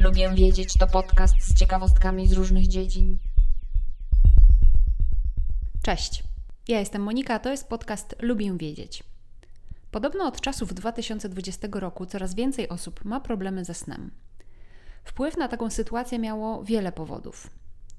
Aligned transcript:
Lubię 0.00 0.30
wiedzieć 0.34 0.74
to 0.74 0.86
podcast 0.86 1.34
z 1.40 1.54
ciekawostkami 1.54 2.28
z 2.28 2.32
różnych 2.32 2.66
dziedzin. 2.66 3.18
Cześć. 5.82 6.24
Ja 6.68 6.78
jestem 6.80 7.02
Monika, 7.02 7.34
a 7.34 7.38
to 7.38 7.50
jest 7.50 7.68
podcast 7.68 8.16
Lubię 8.20 8.58
wiedzieć. 8.58 9.04
Podobno 9.90 10.26
od 10.26 10.40
czasów 10.40 10.74
2020 10.74 11.68
roku 11.72 12.06
coraz 12.06 12.34
więcej 12.34 12.68
osób 12.68 13.04
ma 13.04 13.20
problemy 13.20 13.64
ze 13.64 13.74
snem. 13.74 14.10
Wpływ 15.04 15.36
na 15.36 15.48
taką 15.48 15.70
sytuację 15.70 16.18
miało 16.18 16.64
wiele 16.64 16.92
powodów. 16.92 17.50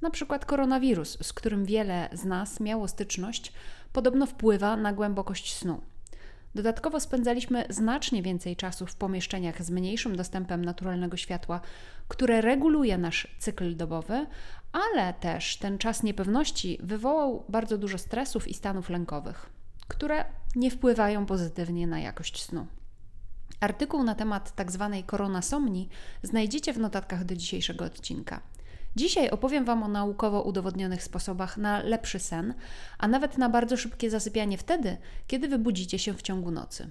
Na 0.02 0.10
przykład 0.10 0.46
koronawirus, 0.46 1.18
z 1.22 1.34
którym 1.34 1.66
wiele 1.66 2.10
z 2.14 2.26
nas 2.26 2.60
miało 2.60 2.88
styczność, 2.88 3.54
podobno 3.94 4.26
wpływa 4.26 4.78
na 4.78 4.94
głębokość 4.94 5.56
snu. 5.56 5.82
Dodatkowo 6.56 7.00
spędzaliśmy 7.00 7.66
znacznie 7.70 8.22
więcej 8.22 8.56
czasu 8.56 8.86
w 8.86 8.96
pomieszczeniach 8.96 9.64
z 9.64 9.70
mniejszym 9.70 10.16
dostępem 10.16 10.66
naturalnego 10.66 11.18
światła, 11.18 11.62
które 12.08 12.42
reguluje 12.42 12.98
nasz 12.98 13.28
cykl 13.40 13.76
dobowy, 13.76 14.28
ale 14.72 15.14
też 15.14 15.58
ten 15.58 15.78
czas 15.78 16.04
niepewności 16.04 16.78
wywołał 16.84 17.46
bardzo 17.50 17.78
dużo 17.78 17.98
stresów 17.98 18.48
i 18.48 18.54
stanów 18.54 18.90
lękowych, 18.90 19.50
które 19.88 20.26
nie 20.56 20.72
wpływają 20.72 21.26
pozytywnie 21.26 21.88
na 21.88 22.00
jakość 22.00 22.44
snu. 22.44 22.68
Artykuł 23.60 24.04
na 24.04 24.16
temat 24.16 24.54
tzw. 24.58 24.90
Tak 24.92 25.06
koronasomni 25.06 25.90
znajdziecie 26.24 26.74
w 26.74 26.80
notatkach 26.80 27.26
do 27.26 27.36
dzisiejszego 27.36 27.86
odcinka. 27.86 28.42
Dzisiaj 28.96 29.30
opowiem 29.30 29.66
Wam 29.66 29.84
o 29.84 29.88
naukowo 29.88 30.42
udowodnionych 30.42 31.04
sposobach 31.04 31.58
na 31.58 31.84
lepszy 31.84 32.20
sen, 32.20 32.54
a 32.98 33.08
nawet 33.08 33.38
na 33.38 33.50
bardzo 33.50 33.78
szybkie 33.78 34.10
zasypianie 34.10 34.58
wtedy, 34.58 34.98
kiedy 35.28 35.48
wybudzicie 35.48 36.00
się 36.00 36.14
w 36.14 36.22
ciągu 36.22 36.52
nocy. 36.52 36.90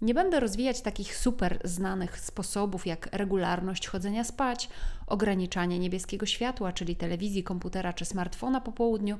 Nie 0.00 0.14
będę 0.14 0.40
rozwijać 0.40 0.80
takich 0.80 1.16
super 1.16 1.58
znanych 1.64 2.20
sposobów 2.20 2.86
jak 2.86 3.08
regularność 3.12 3.86
chodzenia 3.86 4.24
spać, 4.24 4.68
ograniczanie 5.06 5.78
niebieskiego 5.78 6.26
światła, 6.26 6.72
czyli 6.72 6.96
telewizji, 6.96 7.42
komputera 7.42 7.92
czy 7.92 8.04
smartfona 8.04 8.60
po 8.60 8.72
południu 8.72 9.18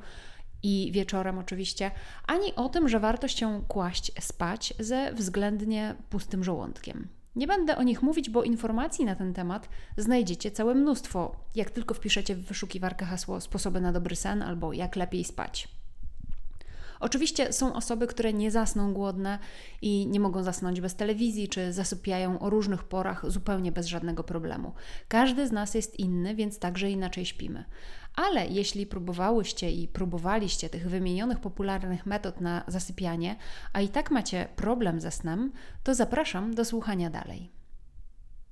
i 0.62 0.90
wieczorem 0.92 1.38
oczywiście, 1.38 1.90
ani 2.26 2.54
o 2.54 2.68
tym, 2.68 2.88
że 2.88 3.00
warto 3.00 3.28
się 3.28 3.62
kłaść 3.68 4.12
spać 4.20 4.74
ze 4.78 5.12
względnie 5.12 5.94
pustym 6.10 6.44
żołądkiem. 6.44 7.08
Nie 7.38 7.46
będę 7.46 7.76
o 7.76 7.82
nich 7.82 8.02
mówić, 8.02 8.30
bo 8.30 8.42
informacji 8.42 9.04
na 9.04 9.14
ten 9.14 9.34
temat 9.34 9.68
znajdziecie 9.96 10.50
całe 10.50 10.74
mnóstwo, 10.74 11.36
jak 11.54 11.70
tylko 11.70 11.94
wpiszecie 11.94 12.34
w 12.34 12.44
wyszukiwarkę 12.44 13.04
hasło 13.04 13.40
sposoby 13.40 13.80
na 13.80 13.92
dobry 13.92 14.16
sen 14.16 14.42
albo 14.42 14.72
jak 14.72 14.96
lepiej 14.96 15.24
spać. 15.24 15.68
Oczywiście 17.00 17.52
są 17.52 17.74
osoby, 17.74 18.06
które 18.06 18.32
nie 18.32 18.50
zasną 18.50 18.92
głodne 18.92 19.38
i 19.82 20.06
nie 20.06 20.20
mogą 20.20 20.42
zasnąć 20.42 20.80
bez 20.80 20.94
telewizji, 20.94 21.48
czy 21.48 21.72
zasypiają 21.72 22.38
o 22.38 22.50
różnych 22.50 22.84
porach 22.84 23.30
zupełnie 23.30 23.72
bez 23.72 23.86
żadnego 23.86 24.24
problemu. 24.24 24.72
Każdy 25.08 25.46
z 25.46 25.52
nas 25.52 25.74
jest 25.74 25.98
inny, 25.98 26.34
więc 26.34 26.58
także 26.58 26.90
inaczej 26.90 27.26
śpimy. 27.26 27.64
Ale 28.26 28.46
jeśli 28.46 28.86
próbowałyście 28.86 29.70
i 29.70 29.88
próbowaliście 29.88 30.70
tych 30.70 30.88
wymienionych 30.88 31.40
popularnych 31.40 32.06
metod 32.06 32.40
na 32.40 32.64
zasypianie, 32.66 33.36
a 33.72 33.80
i 33.80 33.88
tak 33.88 34.10
macie 34.10 34.48
problem 34.56 35.00
ze 35.00 35.10
snem, 35.10 35.52
to 35.84 35.94
zapraszam 35.94 36.54
do 36.54 36.64
słuchania 36.64 37.10
dalej. 37.10 37.50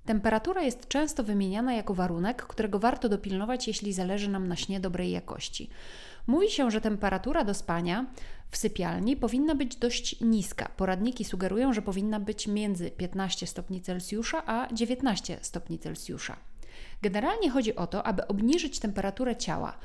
Temperatura 0.04 0.62
jest 0.62 0.88
często 0.88 1.24
wymieniana 1.24 1.74
jako 1.74 1.94
warunek, 1.94 2.42
którego 2.42 2.78
warto 2.78 3.08
dopilnować, 3.08 3.68
jeśli 3.68 3.92
zależy 3.92 4.28
nam 4.28 4.48
na 4.48 4.56
śnie 4.56 4.80
dobrej 4.80 5.10
jakości. 5.10 5.70
Mówi 6.26 6.50
się, 6.50 6.70
że 6.70 6.80
temperatura 6.80 7.44
do 7.44 7.54
spania 7.54 8.06
w 8.50 8.56
sypialni 8.56 9.16
powinna 9.16 9.54
być 9.54 9.76
dość 9.76 10.20
niska. 10.20 10.68
Poradniki 10.76 11.24
sugerują, 11.24 11.72
że 11.72 11.82
powinna 11.82 12.20
być 12.20 12.48
między 12.48 12.90
15 12.90 13.46
stopni 13.46 13.80
Celsjusza 13.80 14.46
a 14.46 14.74
19 14.74 15.38
stopni 15.42 15.78
Celsjusza. 15.78 16.36
Generalnie 17.02 17.50
chodzi 17.50 17.76
o 17.76 17.86
to, 17.86 18.06
aby 18.06 18.26
obniżyć 18.26 18.78
temperaturę 18.78 19.36
ciała 19.36 19.78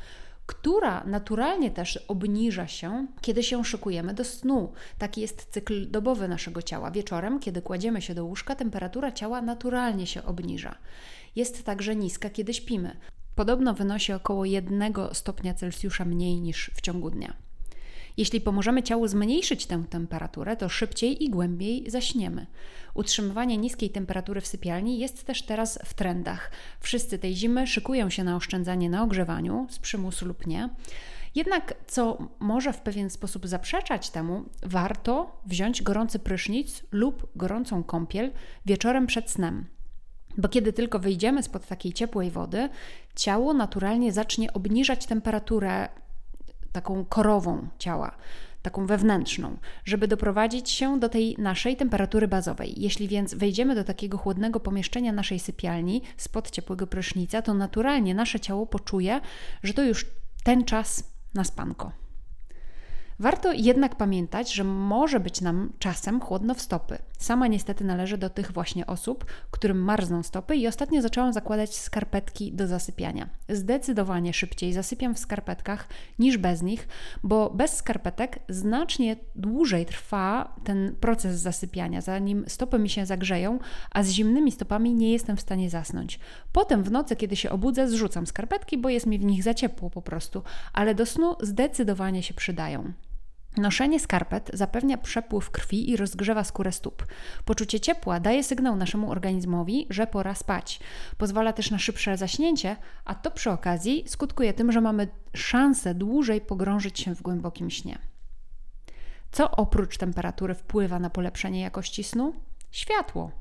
która 0.45 1.03
naturalnie 1.03 1.71
też 1.71 1.97
obniża 2.07 2.67
się, 2.67 3.07
kiedy 3.21 3.43
się 3.43 3.65
szykujemy 3.65 4.13
do 4.13 4.23
snu. 4.23 4.73
Taki 4.97 5.21
jest 5.21 5.45
cykl 5.51 5.91
dobowy 5.91 6.27
naszego 6.27 6.61
ciała. 6.61 6.91
Wieczorem, 6.91 7.39
kiedy 7.39 7.61
kładziemy 7.61 8.01
się 8.01 8.15
do 8.15 8.25
łóżka, 8.25 8.55
temperatura 8.55 9.11
ciała 9.11 9.41
naturalnie 9.41 10.07
się 10.07 10.23
obniża. 10.23 10.75
Jest 11.35 11.63
także 11.63 11.95
niska, 11.95 12.29
kiedy 12.29 12.53
śpimy. 12.53 12.97
Podobno 13.35 13.73
wynosi 13.73 14.13
około 14.13 14.45
1 14.45 14.93
stopnia 15.13 15.53
Celsjusza 15.53 16.05
mniej 16.05 16.41
niż 16.41 16.71
w 16.75 16.81
ciągu 16.81 17.09
dnia. 17.09 17.33
Jeśli 18.17 18.41
pomożemy 18.41 18.83
ciału 18.83 19.07
zmniejszyć 19.07 19.65
tę 19.65 19.83
temperaturę, 19.89 20.57
to 20.57 20.69
szybciej 20.69 21.23
i 21.23 21.29
głębiej 21.29 21.83
zaśniemy. 21.87 22.47
Utrzymywanie 22.93 23.57
niskiej 23.57 23.89
temperatury 23.89 24.41
w 24.41 24.47
sypialni 24.47 24.99
jest 24.99 25.23
też 25.25 25.41
teraz 25.41 25.79
w 25.85 25.93
trendach. 25.93 26.51
Wszyscy 26.79 27.19
tej 27.19 27.35
zimy 27.35 27.67
szykują 27.67 28.09
się 28.09 28.23
na 28.23 28.35
oszczędzanie 28.35 28.89
na 28.89 29.03
ogrzewaniu, 29.03 29.67
z 29.69 29.79
przymusu 29.79 30.25
lub 30.25 30.47
nie. 30.47 30.69
Jednak, 31.35 31.73
co 31.87 32.17
może 32.39 32.73
w 32.73 32.81
pewien 32.81 33.09
sposób 33.09 33.47
zaprzeczać 33.47 34.09
temu, 34.09 34.43
warto 34.63 35.41
wziąć 35.45 35.81
gorący 35.81 36.19
prysznic 36.19 36.83
lub 36.91 37.31
gorącą 37.35 37.83
kąpiel 37.83 38.31
wieczorem 38.65 39.07
przed 39.07 39.29
snem. 39.29 39.65
Bo 40.37 40.49
kiedy 40.49 40.73
tylko 40.73 40.99
wyjdziemy 40.99 41.43
spod 41.43 41.67
takiej 41.67 41.93
ciepłej 41.93 42.31
wody, 42.31 42.69
ciało 43.15 43.53
naturalnie 43.53 44.11
zacznie 44.11 44.53
obniżać 44.53 45.05
temperaturę 45.05 45.89
taką 46.71 47.05
korową 47.05 47.67
ciała, 47.79 48.15
taką 48.61 48.85
wewnętrzną, 48.85 49.57
żeby 49.85 50.07
doprowadzić 50.07 50.69
się 50.69 50.99
do 50.99 51.09
tej 51.09 51.35
naszej 51.37 51.75
temperatury 51.75 52.27
bazowej. 52.27 52.73
Jeśli 52.77 53.07
więc 53.07 53.33
wejdziemy 53.33 53.75
do 53.75 53.83
takiego 53.83 54.17
chłodnego 54.17 54.59
pomieszczenia 54.59 55.11
naszej 55.11 55.39
sypialni 55.39 56.01
spod 56.17 56.51
ciepłego 56.51 56.87
prysznica, 56.87 57.41
to 57.41 57.53
naturalnie 57.53 58.15
nasze 58.15 58.39
ciało 58.39 58.65
poczuje, 58.65 59.21
że 59.63 59.73
to 59.73 59.83
już 59.83 60.05
ten 60.43 60.65
czas 60.65 61.03
na 61.33 61.43
spanko. 61.43 61.91
Warto 63.19 63.53
jednak 63.53 63.95
pamiętać, 63.95 64.53
że 64.53 64.63
może 64.63 65.19
być 65.19 65.41
nam 65.41 65.73
czasem 65.79 66.21
chłodno 66.21 66.55
w 66.55 66.61
stopy. 66.61 66.97
Sama 67.21 67.47
niestety 67.47 67.83
należę 67.83 68.17
do 68.17 68.29
tych 68.29 68.51
właśnie 68.51 68.87
osób, 68.87 69.25
którym 69.51 69.83
marzną 69.83 70.23
stopy 70.23 70.55
i 70.55 70.67
ostatnio 70.67 71.01
zaczęłam 71.01 71.33
zakładać 71.33 71.77
skarpetki 71.77 72.53
do 72.53 72.67
zasypiania. 72.67 73.29
Zdecydowanie 73.49 74.33
szybciej 74.33 74.73
zasypiam 74.73 75.15
w 75.15 75.19
skarpetkach 75.19 75.87
niż 76.19 76.37
bez 76.37 76.61
nich, 76.61 76.87
bo 77.23 77.49
bez 77.49 77.75
skarpetek 77.75 78.39
znacznie 78.49 79.15
dłużej 79.35 79.85
trwa 79.85 80.55
ten 80.63 80.95
proces 80.99 81.39
zasypiania, 81.39 82.01
zanim 82.01 82.43
stopy 82.47 82.79
mi 82.79 82.89
się 82.89 83.05
zagrzeją, 83.05 83.59
a 83.91 84.03
z 84.03 84.09
zimnymi 84.09 84.51
stopami 84.51 84.93
nie 84.93 85.11
jestem 85.11 85.37
w 85.37 85.41
stanie 85.41 85.69
zasnąć. 85.69 86.19
Potem 86.51 86.83
w 86.83 86.91
nocy, 86.91 87.15
kiedy 87.15 87.35
się 87.35 87.49
obudzę, 87.49 87.89
zrzucam 87.89 88.27
skarpetki, 88.27 88.77
bo 88.77 88.89
jest 88.89 89.05
mi 89.05 89.19
w 89.19 89.25
nich 89.25 89.43
za 89.43 89.53
ciepło 89.53 89.89
po 89.89 90.01
prostu, 90.01 90.43
ale 90.73 90.95
do 90.95 91.05
snu 91.05 91.35
zdecydowanie 91.41 92.23
się 92.23 92.33
przydają. 92.33 92.93
Noszenie 93.57 93.99
skarpet 93.99 94.51
zapewnia 94.53 94.97
przepływ 94.97 95.51
krwi 95.51 95.89
i 95.89 95.97
rozgrzewa 95.97 96.43
skórę 96.43 96.71
stóp. 96.71 97.05
Poczucie 97.45 97.79
ciepła 97.79 98.19
daje 98.19 98.43
sygnał 98.43 98.75
naszemu 98.75 99.11
organizmowi, 99.11 99.87
że 99.89 100.07
pora 100.07 100.35
spać. 100.35 100.79
Pozwala 101.17 101.53
też 101.53 101.71
na 101.71 101.79
szybsze 101.79 102.17
zaśnięcie, 102.17 102.75
a 103.05 103.15
to 103.15 103.31
przy 103.31 103.51
okazji 103.51 104.03
skutkuje 104.07 104.53
tym, 104.53 104.71
że 104.71 104.81
mamy 104.81 105.07
szansę 105.33 105.95
dłużej 105.95 106.41
pogrążyć 106.41 106.99
się 106.99 107.15
w 107.15 107.21
głębokim 107.21 107.69
śnie. 107.69 107.99
Co 109.31 109.51
oprócz 109.51 109.97
temperatury 109.97 110.55
wpływa 110.55 110.99
na 110.99 111.09
polepszenie 111.09 111.61
jakości 111.61 112.03
snu? 112.03 112.33
Światło. 112.71 113.31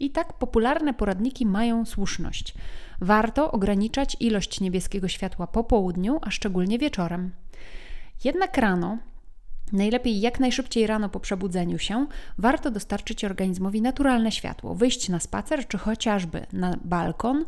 I 0.00 0.10
tak 0.10 0.32
popularne 0.32 0.94
poradniki 0.94 1.46
mają 1.46 1.84
słuszność. 1.84 2.54
Warto 3.00 3.52
ograniczać 3.52 4.16
ilość 4.20 4.60
niebieskiego 4.60 5.08
światła 5.08 5.46
po 5.46 5.64
południu, 5.64 6.18
a 6.22 6.30
szczególnie 6.30 6.78
wieczorem. 6.78 7.32
Jednak 8.24 8.58
rano 8.58 8.98
Najlepiej 9.74 10.20
jak 10.20 10.40
najszybciej 10.40 10.86
rano 10.86 11.08
po 11.08 11.20
przebudzeniu 11.20 11.78
się 11.78 12.06
warto 12.38 12.70
dostarczyć 12.70 13.24
organizmowi 13.24 13.82
naturalne 13.82 14.32
światło, 14.32 14.74
wyjść 14.74 15.08
na 15.08 15.20
spacer 15.20 15.68
czy 15.68 15.78
chociażby 15.78 16.46
na 16.52 16.76
balkon, 16.84 17.44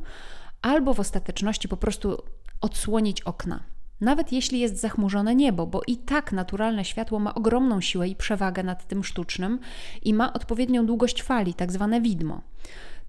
albo 0.63 0.95
w 0.95 1.01
ostateczności 1.01 1.69
po 1.69 1.77
prostu 1.77 2.23
odsłonić 2.61 3.23
okna. 3.23 3.61
Nawet 4.01 4.33
jeśli 4.33 4.61
jest 4.61 4.81
zachmurzone 4.81 5.35
niebo, 5.35 5.67
bo 5.67 5.81
i 5.87 5.97
tak 5.97 6.33
naturalne 6.33 6.85
światło 6.85 7.19
ma 7.19 7.35
ogromną 7.35 7.81
siłę 7.81 8.09
i 8.09 8.17
przewagę 8.17 8.63
nad 8.63 8.89
tym 8.89 9.05
sztucznym 9.05 9.59
i 10.03 10.15
ma 10.15 10.33
odpowiednią 10.33 10.87
długość 10.87 11.23
fali, 11.23 11.55
tak 11.55 11.73
zwane 11.73 12.01
widmo. 12.01 12.41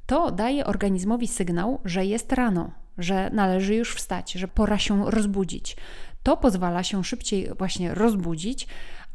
To 0.05 0.31
daje 0.31 0.65
organizmowi 0.65 1.27
sygnał, 1.27 1.79
że 1.85 2.05
jest 2.05 2.33
rano, 2.33 2.71
że 2.97 3.29
należy 3.33 3.75
już 3.75 3.95
wstać, 3.95 4.31
że 4.31 4.47
pora 4.47 4.77
się 4.77 5.11
rozbudzić. 5.11 5.77
To 6.23 6.37
pozwala 6.37 6.83
się 6.83 7.03
szybciej 7.03 7.49
właśnie 7.57 7.93
rozbudzić, 7.93 8.67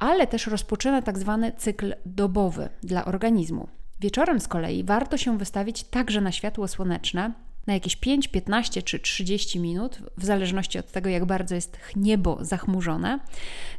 ale 0.03 0.27
też 0.27 0.47
rozpoczyna 0.47 1.03
tak 1.03 1.19
zwany 1.19 1.53
cykl 1.53 1.95
dobowy 2.07 2.69
dla 2.83 3.05
organizmu. 3.05 3.69
Wieczorem 4.01 4.41
z 4.41 4.49
kolei 4.49 4.85
warto 4.85 5.17
się 5.17 5.39
wystawić 5.39 5.85
także 5.85 6.21
na 6.21 6.33
światło 6.33 6.69
słoneczne, 6.69 7.33
na 7.67 7.75
jakieś 7.75 7.97
5, 7.97 8.29
15 8.29 8.83
czy 8.83 8.99
30 8.99 9.61
minut, 9.61 9.99
w 10.19 10.25
zależności 10.25 10.79
od 10.79 10.93
tego, 10.93 11.11
jak 11.11 11.25
bardzo 11.25 11.55
jest 11.55 11.79
niebo 11.97 12.39
zachmurzone. 12.41 13.19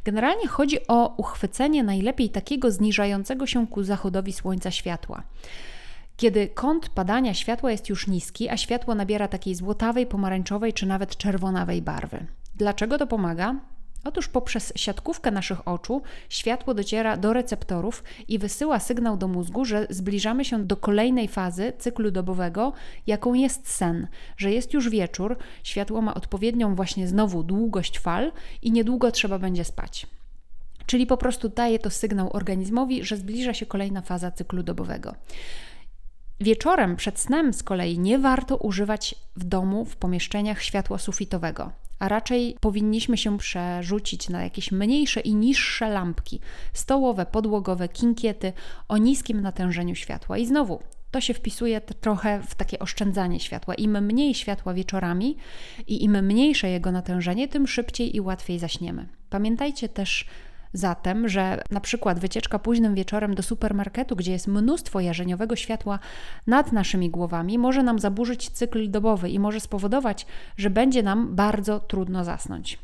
Generalnie 0.04 0.48
chodzi 0.48 0.86
o 0.88 1.14
uchwycenie 1.16 1.82
najlepiej 1.82 2.30
takiego 2.30 2.70
zniżającego 2.70 3.46
się 3.46 3.66
ku 3.66 3.82
zachodowi 3.82 4.32
słońca 4.32 4.70
światła. 4.70 5.22
Kiedy 6.16 6.48
kąt 6.48 6.88
padania 6.88 7.34
światła 7.34 7.70
jest 7.70 7.88
już 7.88 8.06
niski, 8.06 8.48
a 8.48 8.56
światło 8.56 8.94
nabiera 8.94 9.28
takiej 9.28 9.54
złotawej, 9.54 10.06
pomarańczowej 10.06 10.72
czy 10.72 10.86
nawet 10.86 11.16
czerwonawej 11.16 11.82
barwy. 11.82 12.26
Dlaczego 12.54 12.98
to 12.98 13.06
pomaga? 13.06 13.73
Otóż 14.04 14.28
poprzez 14.28 14.72
siatkówkę 14.76 15.30
naszych 15.30 15.68
oczu 15.68 16.02
światło 16.28 16.74
dociera 16.74 17.16
do 17.16 17.32
receptorów 17.32 18.04
i 18.28 18.38
wysyła 18.38 18.80
sygnał 18.80 19.16
do 19.16 19.28
mózgu, 19.28 19.64
że 19.64 19.86
zbliżamy 19.90 20.44
się 20.44 20.64
do 20.64 20.76
kolejnej 20.76 21.28
fazy 21.28 21.72
cyklu 21.78 22.10
dobowego, 22.10 22.72
jaką 23.06 23.34
jest 23.34 23.68
sen, 23.68 24.08
że 24.36 24.52
jest 24.52 24.74
już 24.74 24.90
wieczór, 24.90 25.36
światło 25.62 26.02
ma 26.02 26.14
odpowiednią 26.14 26.74
właśnie 26.74 27.08
znowu 27.08 27.42
długość 27.42 27.98
fal 27.98 28.32
i 28.62 28.72
niedługo 28.72 29.10
trzeba 29.10 29.38
będzie 29.38 29.64
spać. 29.64 30.06
Czyli 30.86 31.06
po 31.06 31.16
prostu 31.16 31.48
daje 31.48 31.78
to 31.78 31.90
sygnał 31.90 32.36
organizmowi, 32.36 33.04
że 33.04 33.16
zbliża 33.16 33.54
się 33.54 33.66
kolejna 33.66 34.02
faza 34.02 34.30
cyklu 34.30 34.62
dobowego. 34.62 35.14
Wieczorem 36.40 36.96
przed 36.96 37.18
snem 37.20 37.52
z 37.52 37.62
kolei 37.62 37.98
nie 37.98 38.18
warto 38.18 38.56
używać 38.56 39.14
w 39.36 39.44
domu, 39.44 39.84
w 39.84 39.96
pomieszczeniach 39.96 40.62
światła 40.62 40.98
sufitowego 40.98 41.83
a 41.98 42.08
raczej 42.08 42.56
powinniśmy 42.60 43.16
się 43.16 43.38
przerzucić 43.38 44.28
na 44.28 44.42
jakieś 44.42 44.72
mniejsze 44.72 45.20
i 45.20 45.34
niższe 45.34 45.88
lampki 45.88 46.40
stołowe, 46.72 47.26
podłogowe, 47.26 47.88
kinkiety 47.88 48.52
o 48.88 48.96
niskim 48.96 49.40
natężeniu 49.40 49.94
światła. 49.94 50.38
I 50.38 50.46
znowu 50.46 50.82
to 51.10 51.20
się 51.20 51.34
wpisuje 51.34 51.80
trochę 51.80 52.42
w 52.42 52.54
takie 52.54 52.78
oszczędzanie 52.78 53.40
światła. 53.40 53.74
Im 53.74 54.04
mniej 54.04 54.34
światła 54.34 54.74
wieczorami 54.74 55.36
i 55.86 56.04
im 56.04 56.24
mniejsze 56.24 56.70
jego 56.70 56.92
natężenie, 56.92 57.48
tym 57.48 57.66
szybciej 57.66 58.16
i 58.16 58.20
łatwiej 58.20 58.58
zaśniemy. 58.58 59.08
Pamiętajcie 59.30 59.88
też 59.88 60.26
zatem, 60.74 61.28
że 61.28 61.62
na 61.70 61.80
przykład 61.80 62.18
wycieczka 62.18 62.58
późnym 62.58 62.94
wieczorem 62.94 63.34
do 63.34 63.42
supermarketu, 63.42 64.16
gdzie 64.16 64.32
jest 64.32 64.46
mnóstwo 64.46 65.00
jarzeniowego 65.00 65.56
światła 65.56 65.98
nad 66.46 66.72
naszymi 66.72 67.10
głowami, 67.10 67.58
może 67.58 67.82
nam 67.82 67.98
zaburzyć 67.98 68.50
cykl 68.50 68.90
dobowy 68.90 69.30
i 69.30 69.38
może 69.38 69.60
spowodować, 69.60 70.26
że 70.56 70.70
będzie 70.70 71.02
nam 71.02 71.36
bardzo 71.36 71.80
trudno 71.80 72.24
zasnąć. 72.24 72.78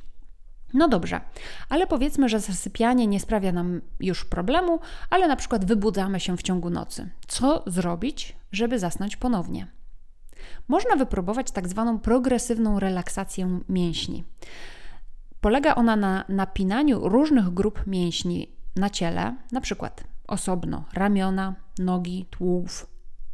No 0.74 0.88
dobrze, 0.88 1.20
ale 1.68 1.86
powiedzmy, 1.86 2.28
że 2.28 2.40
zasypianie 2.40 3.06
nie 3.06 3.20
sprawia 3.20 3.52
nam 3.52 3.80
już 4.00 4.24
problemu, 4.24 4.80
ale 5.10 5.28
na 5.28 5.36
przykład 5.36 5.64
wybudzamy 5.64 6.20
się 6.20 6.36
w 6.36 6.42
ciągu 6.42 6.70
nocy. 6.70 7.08
Co 7.26 7.64
zrobić, 7.66 8.36
żeby 8.52 8.78
zasnąć 8.78 9.16
ponownie? 9.16 9.66
Można 10.68 10.96
wypróbować 10.96 11.50
tak 11.50 11.68
zwaną 11.68 11.98
progresywną 11.98 12.80
relaksację 12.80 13.60
mięśni. 13.68 14.24
Polega 15.40 15.74
ona 15.74 15.96
na 15.96 16.24
napinaniu 16.28 17.08
różnych 17.08 17.50
grup 17.54 17.86
mięśni 17.86 18.48
na 18.76 18.90
ciele, 18.90 19.36
na 19.52 19.60
przykład 19.60 20.04
osobno 20.26 20.84
ramiona, 20.92 21.54
nogi, 21.78 22.26
tułów, 22.30 22.86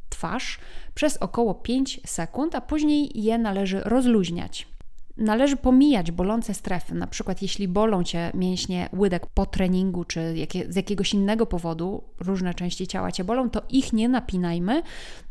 twarz, 0.08 0.58
przez 0.94 1.16
około 1.16 1.54
5 1.54 2.00
sekund, 2.06 2.54
a 2.54 2.60
później 2.60 3.22
je 3.22 3.38
należy 3.38 3.80
rozluźniać. 3.80 4.75
Należy 5.16 5.56
pomijać 5.56 6.10
bolące 6.10 6.54
strefy, 6.54 6.94
na 6.94 7.06
przykład 7.06 7.42
jeśli 7.42 7.68
bolą 7.68 8.04
Cię 8.04 8.30
mięśnie 8.34 8.88
łydek 8.96 9.26
po 9.26 9.46
treningu, 9.46 10.04
czy 10.04 10.34
jakie, 10.36 10.72
z 10.72 10.76
jakiegoś 10.76 11.14
innego 11.14 11.46
powodu 11.46 12.04
różne 12.20 12.54
części 12.54 12.86
ciała 12.86 13.12
Cię 13.12 13.24
bolą, 13.24 13.50
to 13.50 13.62
ich 13.70 13.92
nie 13.92 14.08
napinajmy, 14.08 14.82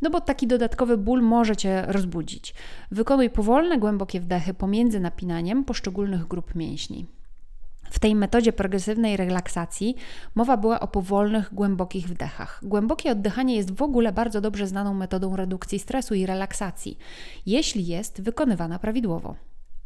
no 0.02 0.10
bo 0.10 0.22
taki 0.22 0.48
dodatkowy 0.48 0.98
ból 0.98 1.22
może 1.22 1.56
Cię 1.56 1.84
rozbudzić. 1.88 2.54
Wykonuj 2.92 3.30
powolne, 3.30 3.78
głębokie 3.78 4.22
wdechy 4.22 4.54
pomiędzy 4.54 5.00
napinaniem 5.00 5.64
poszczególnych 5.64 6.28
grup 6.28 6.56
mięśni. 6.56 7.06
W 7.90 8.00
tej 8.00 8.16
metodzie 8.16 8.54
progresywnej 8.54 9.18
relaksacji 9.18 9.96
mowa 10.36 10.58
była 10.58 10.80
o 10.80 10.88
powolnych, 10.88 11.54
głębokich 11.54 12.08
wdechach. 12.08 12.60
Głębokie 12.64 13.12
oddychanie 13.12 13.56
jest 13.56 13.72
w 13.72 13.82
ogóle 13.82 14.12
bardzo 14.12 14.42
dobrze 14.42 14.68
znaną 14.68 14.94
metodą 14.94 15.36
redukcji 15.36 15.80
stresu 15.80 16.14
i 16.14 16.26
relaksacji, 16.26 16.98
jeśli 17.46 17.88
jest 17.88 18.22
wykonywana 18.22 18.80
prawidłowo. 18.80 19.36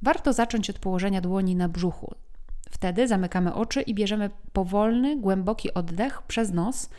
Warto 0.02 0.34
zacząć 0.34 0.70
od 0.70 0.80
położenia 0.80 1.22
dłoni 1.22 1.56
na 1.56 1.70
brzuchu. 1.70 2.16
Wtedy 2.70 3.08
zamykamy 3.08 3.54
oczy 3.54 3.82
i 3.82 3.94
bierzemy 3.94 4.30
powolny, 4.54 5.18
głęboki 5.18 5.74
oddech 5.74 6.22
przez 6.22 6.52
nos, 6.52 6.90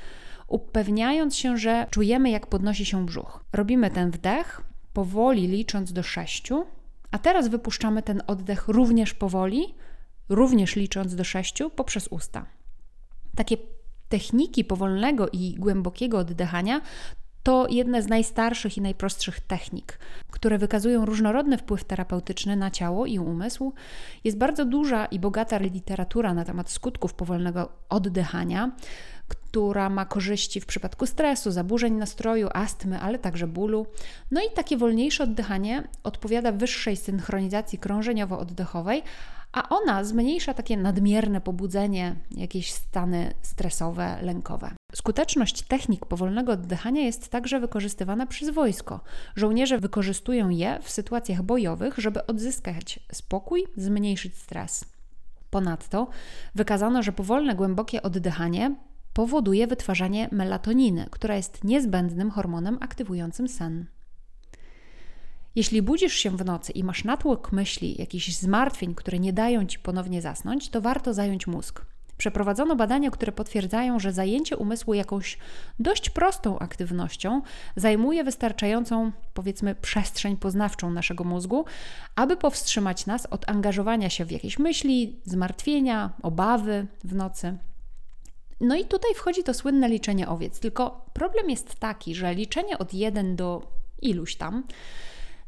upewniając 0.49 1.37
się, 1.37 1.57
że 1.57 1.87
czujemy, 1.91 2.31
jak 2.31 2.47
podnosi 2.47 2.85
się 2.85 3.07
brzuch. 3.07 3.45
Robimy 3.53 3.91
ten 3.91 4.11
wdech 4.11 4.63
powoli, 4.93 5.49
licząc 5.49 5.93
do 5.93 6.03
sześciu, 6.03 6.67
a 7.11 7.19
teraz 7.19 7.49
wypuszczamy 7.49 8.03
ten 8.03 8.23
oddech 8.27 8.69
również 8.69 9.15
powoli, 9.15 9.75
również 10.29 10.77
licząc 10.77 11.15
do 11.15 11.25
sześciu 11.25 11.71
poprzez 11.71 12.09
usta. 12.09 12.47
Takie 13.37 13.57
techniki 14.09 14.65
powolnego 14.65 15.29
i 15.29 15.55
głębokiego 15.59 16.19
oddychania 16.19 16.81
to 17.43 17.67
jedne 17.71 18.03
z 18.03 18.09
najstarszych 18.09 18.77
i 18.77 18.81
najprostszych 18.81 19.41
technik, 19.41 19.99
które 20.31 20.59
wykazują 20.59 21.05
różnorodny 21.05 21.59
wpływ 21.59 21.85
terapeutyczny 21.85 22.57
na 22.57 22.71
ciało 22.71 23.07
i 23.07 23.19
umysł. 23.19 23.73
Jest 24.25 24.39
bardzo 24.39 24.65
duża 24.65 25.07
i 25.07 25.19
bogata 25.19 25.59
literatura 25.59 26.35
na 26.35 26.45
temat 26.45 26.71
skutków 26.71 27.15
powolnego 27.15 27.73
oddychania, 27.89 28.71
która 29.29 29.91
ma 29.91 30.05
korzyści 30.05 30.61
w 30.61 30.67
przypadku 30.67 31.07
stresu, 31.07 31.51
zaburzeń 31.51 31.95
nastroju, 31.95 32.49
astmy, 32.55 33.01
ale 33.01 33.19
także 33.19 33.47
bólu. 33.47 33.87
No 34.31 34.41
i 34.41 34.55
takie 34.55 34.77
wolniejsze 34.77 35.25
oddychanie 35.25 35.89
odpowiada 36.05 36.53
wyższej 36.53 36.97
synchronizacji 36.97 37.79
krążeniowo-oddechowej, 37.79 39.03
a 39.53 39.69
ona 39.69 40.05
zmniejsza 40.05 40.55
takie 40.55 40.77
nadmierne 40.77 41.41
pobudzenie, 41.41 42.17
jakieś 42.37 42.73
stany 42.73 43.35
stresowe, 43.43 44.19
lękowe. 44.23 44.71
Skuteczność 44.95 45.63
technik 45.63 46.07
powolnego 46.07 46.53
oddychania 46.53 47.03
jest 47.03 47.29
także 47.29 47.61
wykorzystywana 47.61 48.27
przez 48.27 48.51
wojsko. 48.51 49.01
Żołnierze 49.37 49.79
wykorzystują 49.79 50.49
je 50.49 50.79
w 50.83 50.91
sytuacjach 50.91 51.43
bojowych, 51.43 51.95
żeby 51.99 52.27
odzyskać 52.27 53.01
spokój, 53.13 53.67
zmniejszyć 53.77 54.37
stres. 54.37 54.85
Ponadto 55.51 56.09
wykazano, 56.55 57.03
że 57.03 57.13
powolne, 57.13 57.55
głębokie 57.55 58.03
oddychanie 58.03 58.75
powoduje 59.13 59.67
wytwarzanie 59.67 60.29
melatoniny, 60.33 61.07
która 61.11 61.37
jest 61.37 61.65
niezbędnym 61.65 62.31
hormonem 62.31 62.79
aktywującym 62.81 63.49
sen. 63.49 63.87
Jeśli 65.55 65.83
budzisz 65.83 66.15
się 66.15 66.31
w 66.31 66.45
nocy 66.45 66.73
i 66.73 66.85
masz 66.85 67.05
natłok 67.05 67.53
myśli, 67.53 67.97
jakichś 67.99 68.33
zmartwień, 68.33 68.95
które 68.95 69.19
nie 69.19 69.33
dają 69.33 69.67
ci 69.67 69.79
ponownie 69.79 70.23
zasnąć, 70.23 70.69
to 70.69 70.81
warto 70.81 71.15
zająć 71.15 71.47
mózg. 71.47 71.83
Przeprowadzono 72.17 72.77
badania, 72.77 73.11
które 73.11 73.33
potwierdzają, 73.33 73.99
że 73.99 74.13
zajęcie 74.13 74.57
umysłu 74.57 74.95
jakąś 74.95 75.39
dość 75.79 76.11
prostą 76.11 76.59
aktywnością 76.59 77.43
zajmuje 77.77 78.25
wystarczającą, 78.25 79.13
powiedzmy, 79.35 79.75
przestrzeń 79.75 80.37
poznawczą 80.37 80.91
naszego 80.91 81.25
mózgu, 81.25 81.65
aby 82.17 82.37
powstrzymać 82.37 83.07
nas 83.07 83.27
od 83.27 83.51
angażowania 83.51 84.11
się 84.11 84.25
w 84.25 84.31
jakieś 84.31 84.59
myśli, 84.59 85.21
zmartwienia, 85.25 86.13
obawy 86.23 86.87
w 87.05 87.15
nocy. 87.15 87.59
No 88.61 88.77
i 88.77 88.85
tutaj 88.85 89.15
wchodzi 89.15 89.43
to 89.43 89.55
słynne 89.55 89.89
liczenie 89.89 90.29
owiec. 90.29 90.61
Tylko 90.61 91.07
problem 91.13 91.51
jest 91.51 91.75
taki, 91.75 92.15
że 92.15 92.35
liczenie 92.35 92.79
od 92.79 92.95
1 92.95 93.37
do 93.37 93.63
iluś 94.03 94.37
tam 94.37 94.65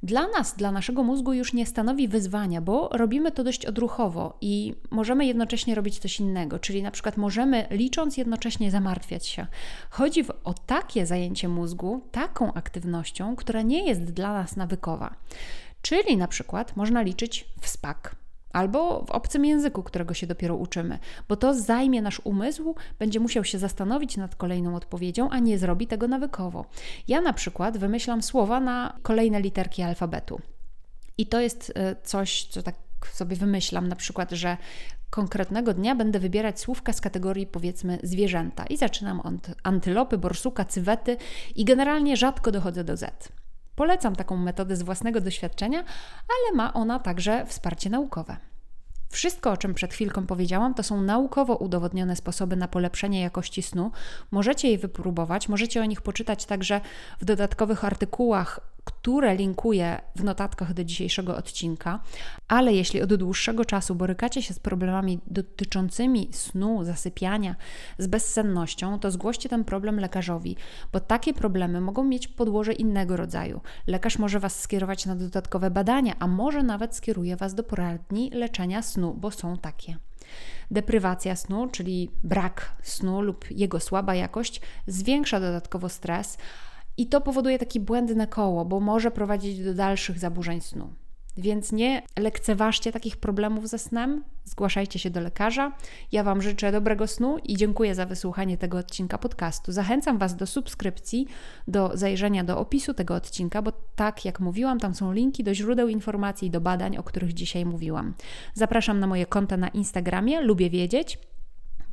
dla 0.03 0.29
nas, 0.29 0.55
dla 0.57 0.73
naszego 0.73 1.03
mózgu 1.03 1.33
już 1.33 1.53
nie 1.53 1.67
stanowi 1.67 2.09
wyzwania, 2.09 2.61
bo 2.61 2.89
robimy 2.93 3.33
to 3.33 3.45
dość 3.45 3.67
odruchowo 3.67 4.37
i 4.41 4.75
możemy 4.91 5.27
jednocześnie 5.27 5.75
robić 5.75 5.99
coś 5.99 6.21
innego, 6.21 6.59
czyli 6.59 6.83
na 6.83 6.91
przykład 6.91 7.17
możemy 7.17 7.67
licząc 7.71 8.17
jednocześnie 8.17 8.71
zamartwiać 8.71 9.27
się. 9.27 9.47
Chodzi 9.91 10.25
o 10.45 10.55
takie 10.55 11.07
zajęcie 11.07 11.49
mózgu, 11.49 12.01
taką 12.13 12.55
aktywnością, 12.55 13.37
która 13.37 13.63
nie 13.63 13.87
jest 13.87 14.05
dla 14.05 14.33
nas 14.33 14.57
nawykowa. 14.57 15.15
Czyli 15.83 16.17
na 16.17 16.29
przykład 16.29 16.77
można 16.77 17.03
liczyć 17.03 17.45
w 17.61 17.69
spak, 17.69 18.17
albo 18.53 19.05
w 19.05 19.11
obcym 19.11 19.45
języku, 19.45 19.83
którego 19.83 20.15
się 20.15 20.27
dopiero 20.27 20.57
uczymy, 20.57 20.99
bo 21.29 21.37
to 21.37 21.55
zajmie 21.55 22.03
nasz 22.03 22.21
umysł, 22.25 22.75
będzie 22.99 23.21
musiał 23.21 23.45
się 23.45 23.59
zastanowić 23.59 24.17
nad 24.17 24.37
kolejną 24.37 24.77
odpowiedzią, 24.77 25.31
a 25.31 25.39
nie 25.39 25.59
zrobi 25.59 25.87
tego 25.87 26.09
nawykowo. 26.09 26.65
Ja 27.09 27.21
na 27.21 27.33
przykład 27.33 27.79
wymyślam 27.79 28.23
słowa 28.23 28.61
na 28.61 28.99
kolejne 29.03 29.41
literki 29.41 29.83
alfabetu. 29.83 30.41
I 31.19 31.27
to 31.27 31.41
jest 31.41 31.73
e, 31.75 31.97
coś, 32.03 32.45
co 32.45 32.63
tak 32.63 32.75
sobie 33.13 33.37
wymyślam, 33.37 33.89
na 33.89 33.97
przykład, 33.97 34.31
że 34.31 34.57
konkretnego 35.11 35.75
dnia 35.75 35.95
będę 35.95 36.19
wybierać 36.19 36.61
słówka 36.61 36.93
z 36.93 37.01
kategorii 37.01 37.47
powiedzmy 37.47 37.99
zwierzęta 38.03 38.67
i 38.67 38.77
zaczynam 38.77 39.21
od 39.21 39.51
antylopy, 39.63 40.19
borsuka, 40.19 40.65
cywety 40.65 41.17
i 41.55 41.65
generalnie 41.65 42.17
rzadko 42.17 42.51
dochodzę 42.51 42.85
do 42.85 42.97
Z. 42.97 43.33
Polecam 43.75 44.17
taką 44.17 44.37
metodę 44.37 44.77
z 44.77 44.83
własnego 44.83 45.21
doświadczenia, 45.21 45.79
ale 46.19 46.57
ma 46.57 46.73
ona 46.73 46.99
także 46.99 47.47
wsparcie 47.47 47.91
naukowe. 47.91 48.37
Wszystko, 49.13 49.51
o 49.51 49.57
czym 49.57 49.75
przed 49.75 49.93
chwilką 49.93 50.27
powiedziałam, 50.27 50.75
to 50.75 50.83
są 50.83 51.01
naukowo 51.01 51.57
udowodnione 51.57 52.17
sposoby 52.17 52.57
na 52.57 52.69
polepszenie 52.69 53.21
jakości 53.21 53.63
snu. 53.63 53.91
Możecie 54.31 54.71
je 54.71 54.79
wypróbować, 54.79 55.49
możecie 55.49 55.81
o 55.81 55.85
nich 55.85 56.03
poczytać 56.03 56.47
także 56.47 56.81
w 57.21 57.25
dodatkowych 57.25 57.85
artykułach, 57.85 58.61
które 58.85 59.37
linkuję 59.37 60.01
w 60.17 60.25
notatkach 60.25 60.75
do 60.75 60.85
dzisiejszego 60.85 61.37
odcinka, 61.37 62.01
ale 62.49 62.73
jeśli 62.73 63.03
od 63.03 63.15
dłuższego 63.15 63.65
czasu 63.65 63.95
borykacie 63.95 64.43
się 64.43 64.55
z 64.55 64.59
problemami 64.59 65.19
dotyczącymi 65.27 66.29
snu, 66.33 66.85
zasypiania, 66.85 67.57
z 67.99 68.07
bezsennością, 68.07 68.99
to 68.99 69.11
zgłoście 69.11 69.49
ten 69.49 69.65
problem 69.65 70.01
lekarzowi, 70.01 70.57
bo 70.93 71.01
takie 71.01 71.35
problemy 71.35 71.81
mogą 71.81 72.05
mieć 72.05 72.29
podłoże 72.29 72.73
innego 72.73 73.17
rodzaju. 73.17 73.61
Lekarz 73.87 74.19
może 74.19 74.41
Was 74.41 74.61
skierować 74.61 75.07
na 75.07 75.17
dodatkowe 75.17 75.71
badania, 75.71 76.15
a 76.19 76.27
może 76.27 76.63
nawet 76.63 76.97
skieruje 76.97 77.37
Was 77.37 77.55
do 77.55 77.63
poradni 77.63 78.31
leczenia 78.31 78.83
snu, 78.83 79.15
bo 79.15 79.31
są 79.31 79.57
takie. 79.57 79.97
Deprywacja 80.71 81.37
snu, 81.37 81.69
czyli 81.69 82.11
brak 82.25 82.73
snu 82.83 83.23
lub 83.23 83.51
jego 83.51 83.81
słaba 83.81 84.15
jakość, 84.15 84.61
zwiększa 84.87 85.41
dodatkowo 85.41 85.89
stres, 85.89 86.39
i 86.97 87.07
to 87.07 87.21
powoduje 87.21 87.59
takie 87.59 87.81
błędne 87.81 88.27
koło, 88.27 88.65
bo 88.65 88.81
może 88.81 89.11
prowadzić 89.11 89.65
do 89.65 89.75
dalszych 89.75 90.19
zaburzeń 90.19 90.61
snu. 90.61 90.89
Więc 91.37 91.73
nie 91.73 92.03
lekceważcie 92.19 92.93
takich 92.93 93.17
problemów 93.17 93.69
ze 93.69 93.79
snem, 93.79 94.25
zgłaszajcie 94.45 94.99
się 94.99 95.11
do 95.11 95.21
lekarza. 95.21 95.73
Ja 96.13 96.25
Wam 96.25 96.43
życzę 96.43 96.73
dobrego 96.73 97.07
snu 97.07 97.39
i 97.45 97.57
dziękuję 97.57 97.95
za 97.95 98.07
wysłuchanie 98.07 98.59
tego 98.59 98.79
odcinka 98.79 99.19
podcastu. 99.19 99.73
Zachęcam 99.73 100.19
Was 100.19 100.37
do 100.37 100.47
subskrypcji, 100.47 101.27
do 101.69 101.91
zajrzenia 101.95 102.45
do 102.45 102.59
opisu 102.59 102.95
tego 102.95 103.15
odcinka, 103.15 103.63
bo 103.63 103.73
tak 103.97 104.25
jak 104.25 104.41
mówiłam, 104.41 104.79
tam 104.81 104.95
są 104.95 105.13
linki 105.13 105.45
do 105.45 105.55
źródeł 105.55 105.89
informacji 105.89 106.51
do 106.51 106.61
badań, 106.61 106.97
o 106.97 107.03
których 107.03 107.33
dzisiaj 107.33 107.65
mówiłam. 107.65 108.15
Zapraszam 108.55 109.01
na 109.01 109.07
moje 109.07 109.27
konta 109.27 109.57
na 109.57 109.69
Instagramie, 109.69 110.41
lubię 110.41 110.71
wiedzieć 110.71 111.19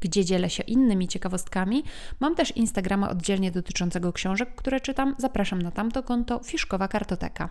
gdzie 0.01 0.25
dzielę 0.25 0.50
się 0.50 0.63
innymi 0.63 1.08
ciekawostkami. 1.08 1.84
Mam 2.20 2.36
też 2.36 2.58
Instagrama 2.58 3.10
oddzielnie 3.10 3.51
dotyczącego 3.51 4.13
książek, 4.13 4.56
które 4.56 4.79
czytam. 4.79 5.15
Zapraszam 5.18 5.62
na 5.62 5.72
tamto 5.72 6.03
konto 6.03 6.39
Fiszkowa 6.44 6.88
Kartoteka. 6.88 7.50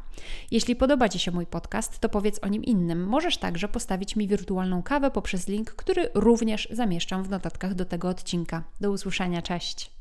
Jeśli 0.50 0.76
podoba 0.76 1.08
Ci 1.08 1.18
się 1.18 1.30
mój 1.30 1.46
podcast, 1.46 1.98
to 1.98 2.08
powiedz 2.08 2.44
o 2.44 2.48
nim 2.48 2.64
innym. 2.64 3.06
Możesz 3.06 3.38
także 3.38 3.68
postawić 3.68 4.16
mi 4.16 4.28
wirtualną 4.28 4.82
kawę 4.82 5.10
poprzez 5.10 5.48
link, 5.48 5.70
który 5.70 6.08
również 6.14 6.68
zamieszczam 6.70 7.24
w 7.24 7.30
notatkach 7.30 7.74
do 7.74 7.84
tego 7.84 8.08
odcinka. 8.08 8.64
Do 8.80 8.90
usłyszenia, 8.90 9.42
cześć! 9.42 9.97